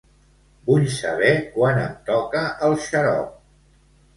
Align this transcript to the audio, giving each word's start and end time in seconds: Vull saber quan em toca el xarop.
Vull 0.69 0.87
saber 0.93 1.29
quan 1.57 1.79
em 1.83 1.93
toca 2.09 2.43
el 2.71 2.77
xarop. 2.87 3.31